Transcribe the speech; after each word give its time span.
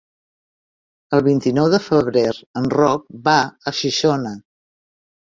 El 1.17 1.19
vint-i-nou 1.25 1.67
de 1.73 1.79
febrer 1.87 2.23
en 2.61 2.69
Roc 2.73 3.03
va 3.27 3.35
a 3.41 3.75
Xixona. 3.81 4.33